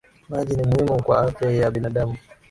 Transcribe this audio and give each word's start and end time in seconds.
Maji 0.29 0.55
ni 0.55 0.63
muhimu 0.63 1.03
kwa 1.03 1.19
afya 1.21 1.51
ya 1.51 1.71
binadamu 1.71 2.17